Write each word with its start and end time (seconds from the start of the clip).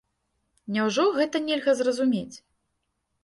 Няўжо 0.77 1.03
гэта 1.17 1.41
нельга 1.49 1.71
зразумець. 1.81 2.33